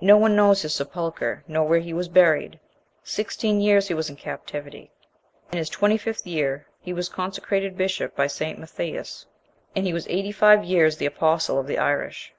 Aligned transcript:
No 0.00 0.16
one 0.16 0.34
knows 0.34 0.62
his 0.62 0.72
sepulchre, 0.74 1.44
nor 1.46 1.68
where 1.68 1.80
he 1.80 1.92
was 1.92 2.08
buried; 2.08 2.58
sixteen(1) 3.04 3.62
years 3.62 3.88
he 3.88 3.92
was 3.92 4.08
in 4.08 4.16
captivity. 4.16 4.90
In 5.52 5.58
his 5.58 5.68
twenty 5.68 5.98
fifth 5.98 6.26
year, 6.26 6.66
he 6.80 6.94
was 6.94 7.10
consecrated 7.10 7.76
bishop 7.76 8.16
by 8.16 8.26
Saint 8.26 8.58
Matheus,(2) 8.58 9.26
and 9.76 9.84
he 9.84 9.92
was 9.92 10.08
eighty 10.08 10.32
five 10.32 10.64
years 10.64 10.96
the 10.96 11.04
apostle 11.04 11.58
of 11.58 11.66
the 11.66 11.76
Irish. 11.76 12.32